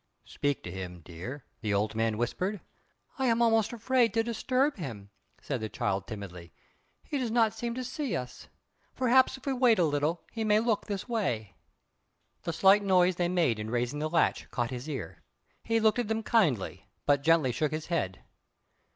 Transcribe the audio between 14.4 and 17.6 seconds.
caught his ear. He looked at them kindly, but gently